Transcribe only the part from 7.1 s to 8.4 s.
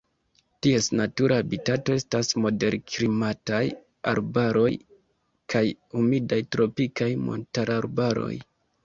montararbaroj.